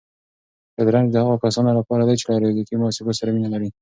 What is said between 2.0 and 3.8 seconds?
دی چې له ریاضیکي محاسبو سره مینه لري.